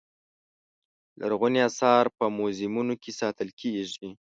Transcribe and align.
لرغوني 1.19 1.59
اثار 1.69 2.05
په 2.17 2.25
موزیمونو 2.37 2.93
کې 3.01 3.11
ساتل 3.19 3.49
کېږي. 3.61 4.07